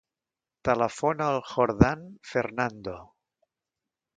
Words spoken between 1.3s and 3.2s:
al Jordan Fernando.